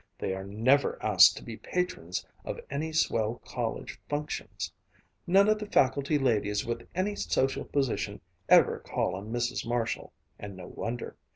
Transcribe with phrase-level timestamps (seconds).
[0.17, 4.73] They are never asked to be patrons of any swell college functions.
[5.27, 8.19] None of the faculty ladies with any social position
[8.49, 9.63] ever call on Mrs.
[9.63, 11.17] Marshall and no wonder.